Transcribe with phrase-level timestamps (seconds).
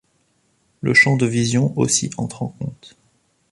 [0.81, 2.97] Le champ de vision aussi entre en compte.